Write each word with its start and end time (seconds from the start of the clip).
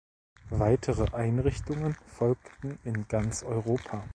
Weitere 0.49 1.13
Einrichtungen 1.13 1.93
folgten 2.07 2.79
in 2.83 3.07
ganz 3.07 3.43
Europa. 3.43 4.03